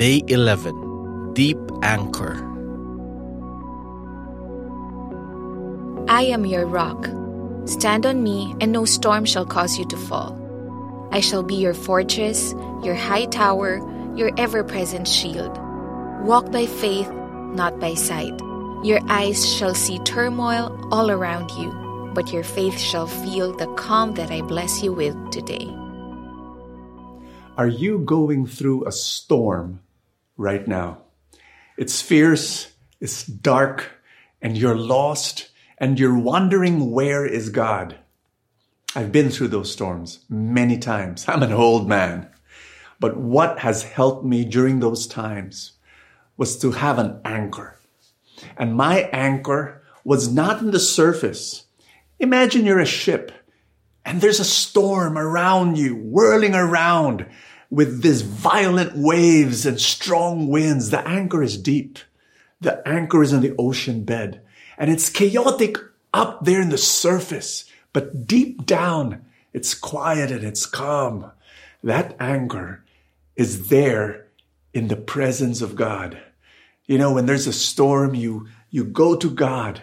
Day 0.00 0.22
11 0.28 1.34
Deep 1.34 1.58
Anchor. 1.82 2.32
I 6.08 6.22
am 6.22 6.46
your 6.46 6.64
rock. 6.64 7.04
Stand 7.66 8.06
on 8.06 8.22
me, 8.22 8.54
and 8.62 8.72
no 8.72 8.86
storm 8.86 9.26
shall 9.26 9.44
cause 9.44 9.78
you 9.78 9.84
to 9.88 9.98
fall. 9.98 10.32
I 11.12 11.20
shall 11.20 11.42
be 11.42 11.56
your 11.56 11.74
fortress, 11.74 12.54
your 12.82 12.94
high 12.94 13.26
tower, 13.26 13.76
your 14.16 14.30
ever 14.38 14.64
present 14.64 15.06
shield. 15.06 15.52
Walk 16.24 16.50
by 16.50 16.64
faith, 16.64 17.10
not 17.52 17.78
by 17.78 17.92
sight. 17.92 18.32
Your 18.82 19.00
eyes 19.10 19.46
shall 19.46 19.74
see 19.74 19.98
turmoil 19.98 20.74
all 20.90 21.10
around 21.10 21.50
you, 21.60 21.68
but 22.14 22.32
your 22.32 22.42
faith 22.42 22.78
shall 22.78 23.06
feel 23.06 23.52
the 23.52 23.66
calm 23.74 24.14
that 24.14 24.30
I 24.30 24.40
bless 24.40 24.82
you 24.82 24.94
with 24.94 25.14
today. 25.30 25.68
Are 27.58 27.68
you 27.68 27.98
going 27.98 28.46
through 28.46 28.86
a 28.86 28.92
storm 28.92 29.80
right 30.40 30.66
now? 30.66 31.02
It's 31.76 32.00
fierce, 32.00 32.72
it's 32.98 33.24
dark, 33.24 33.90
and 34.40 34.56
you're 34.56 34.76
lost, 34.76 35.50
and 35.76 36.00
you're 36.00 36.18
wondering 36.18 36.90
where 36.90 37.26
is 37.26 37.50
God? 37.50 37.98
I've 38.96 39.12
been 39.12 39.30
through 39.30 39.48
those 39.48 39.70
storms 39.70 40.24
many 40.30 40.78
times. 40.78 41.26
I'm 41.28 41.42
an 41.42 41.52
old 41.52 41.86
man. 41.86 42.28
But 42.98 43.18
what 43.18 43.60
has 43.60 43.82
helped 43.82 44.24
me 44.24 44.44
during 44.44 44.80
those 44.80 45.06
times 45.06 45.72
was 46.36 46.58
to 46.58 46.72
have 46.72 46.98
an 46.98 47.20
anchor. 47.24 47.78
And 48.56 48.74
my 48.74 49.10
anchor 49.12 49.82
was 50.04 50.32
not 50.32 50.60
in 50.60 50.70
the 50.70 50.80
surface. 50.80 51.64
Imagine 52.18 52.64
you're 52.64 52.80
a 52.80 52.86
ship 52.86 53.30
and 54.06 54.20
there's 54.20 54.40
a 54.40 54.44
storm 54.44 55.18
around 55.18 55.76
you, 55.76 55.94
whirling 55.94 56.54
around 56.54 57.26
with 57.70 58.02
these 58.02 58.22
violent 58.22 58.96
waves 58.96 59.64
and 59.64 59.80
strong 59.80 60.48
winds. 60.48 60.90
The 60.90 61.06
anchor 61.06 61.42
is 61.42 61.56
deep. 61.56 61.98
The 62.60 62.86
anchor 62.86 63.22
is 63.22 63.32
in 63.32 63.40
the 63.40 63.54
ocean 63.58 64.04
bed 64.04 64.42
and 64.80 64.90
it's 64.90 65.10
chaotic 65.10 65.76
up 66.14 66.46
there 66.46 66.62
in 66.62 66.70
the 66.70 66.78
surface, 66.78 67.70
but 67.92 68.26
deep 68.26 68.64
down, 68.64 69.22
it's 69.52 69.74
quiet 69.74 70.32
and 70.32 70.42
it's 70.42 70.64
calm. 70.64 71.30
That 71.84 72.16
anchor 72.18 72.82
is 73.36 73.68
there 73.68 74.26
in 74.72 74.88
the 74.88 74.96
presence 74.96 75.60
of 75.60 75.76
God. 75.76 76.18
You 76.86 76.96
know, 76.96 77.12
when 77.12 77.26
there's 77.26 77.46
a 77.46 77.52
storm, 77.52 78.14
you, 78.14 78.48
you 78.70 78.84
go 78.84 79.16
to 79.16 79.30
God. 79.30 79.82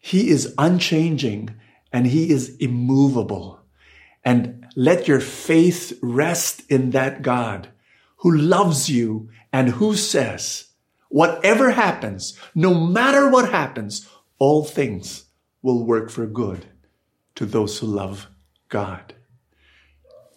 He 0.00 0.30
is 0.30 0.54
unchanging 0.56 1.54
and 1.92 2.06
he 2.06 2.30
is 2.30 2.56
immovable. 2.56 3.60
And 4.24 4.66
let 4.74 5.06
your 5.06 5.20
faith 5.20 5.98
rest 6.02 6.62
in 6.70 6.90
that 6.90 7.22
God 7.22 7.68
who 8.18 8.34
loves 8.34 8.88
you 8.88 9.28
and 9.52 9.68
who 9.68 9.94
says, 9.94 10.68
whatever 11.08 11.70
happens, 11.72 12.38
no 12.54 12.74
matter 12.74 13.28
what 13.28 13.50
happens, 13.50 14.08
all 14.38 14.64
things 14.64 15.26
will 15.62 15.84
work 15.84 16.10
for 16.10 16.26
good 16.26 16.66
to 17.34 17.46
those 17.46 17.78
who 17.78 17.86
love 17.86 18.28
God. 18.68 19.14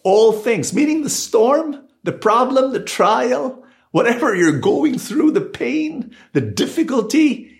All 0.04 0.32
things, 0.32 0.72
meaning 0.72 1.02
the 1.02 1.10
storm, 1.10 1.88
the 2.04 2.12
problem, 2.12 2.72
the 2.72 2.82
trial, 2.82 3.64
whatever 3.90 4.34
you're 4.34 4.60
going 4.60 4.98
through, 4.98 5.32
the 5.32 5.40
pain, 5.40 6.14
the 6.32 6.40
difficulty, 6.40 7.56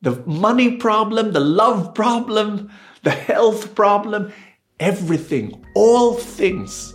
the 0.00 0.22
money 0.26 0.76
problem, 0.76 1.32
the 1.32 1.40
love 1.40 1.94
problem, 1.94 2.70
the 3.02 3.10
health 3.10 3.74
problem, 3.74 4.32
everything, 4.80 5.64
all 5.74 6.14
things 6.14 6.94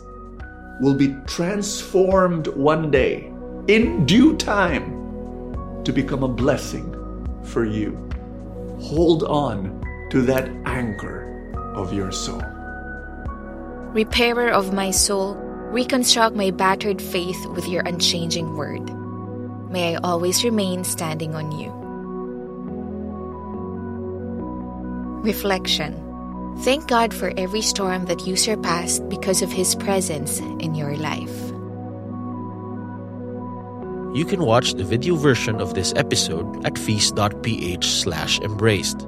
will 0.81 0.95
be 0.95 1.15
transformed 1.25 2.47
one 2.47 2.91
day 2.91 3.31
in 3.67 4.05
due 4.05 4.35
time 4.38 5.83
to 5.83 5.91
become 5.91 6.23
a 6.23 6.28
blessing 6.28 6.88
for 7.44 7.66
you. 7.66 7.97
Hold 8.81 9.23
on 9.23 9.83
to 10.11 10.22
that 10.23 10.50
anchor 10.66 11.53
of 11.75 11.94
your 11.94 12.11
soul. 12.11 12.41
Repairer 13.94 14.50
of 14.50 14.73
my 14.73 14.91
soul, 14.91 15.35
reconstruct 15.35 16.35
my 16.35 16.51
battered 16.51 17.01
faith 17.01 17.45
with 17.47 17.67
your 17.67 17.83
unchanging 17.83 18.57
word. 18.57 18.83
May 19.72 19.95
I 19.95 20.00
always 20.03 20.44
remain 20.44 20.83
standing 20.83 21.35
on 21.35 21.51
you. 21.51 21.72
Reflection 25.23 26.10
Thank 26.59 26.88
God 26.88 27.13
for 27.13 27.34
every 27.38 27.62
storm 27.62 28.06
that 28.06 28.28
you 28.28 28.35
surpassed 28.35 29.07
because 29.09 29.41
of 29.41 29.51
His 29.51 29.75
presence 29.75 30.39
in 30.39 30.75
your 30.75 30.95
life. 30.95 31.51
You 34.13 34.25
can 34.25 34.44
watch 34.44 34.73
the 34.73 34.84
video 34.84 35.16
version 35.16 35.62
of 35.62 35.73
this 35.73 35.94
episode 35.95 36.66
at 36.66 36.78
feast.ph 36.78 37.85
slash 37.85 38.39
embraced. 38.39 39.07